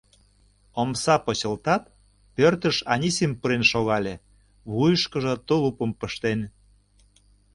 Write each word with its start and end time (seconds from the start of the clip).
Омса 0.81 1.15
почылтат, 1.25 1.83
пӧртыш 2.35 2.77
Анисим 2.93 3.31
пурен 3.39 3.63
шогале, 3.71 4.15
вуйышкыжо 4.71 5.33
тулупым 5.47 5.91
пыштен. 5.99 6.39